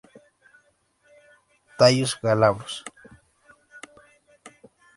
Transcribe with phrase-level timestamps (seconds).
[1.77, 2.73] Tallos glabros.